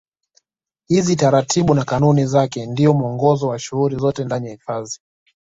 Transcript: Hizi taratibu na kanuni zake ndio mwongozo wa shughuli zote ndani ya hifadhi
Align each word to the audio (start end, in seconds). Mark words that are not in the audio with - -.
Hizi 0.87 1.15
taratibu 1.15 1.73
na 1.73 1.85
kanuni 1.85 2.25
zake 2.25 2.65
ndio 2.65 2.93
mwongozo 2.93 3.47
wa 3.47 3.59
shughuli 3.59 3.95
zote 3.95 4.23
ndani 4.25 4.45
ya 4.45 4.51
hifadhi 4.53 4.99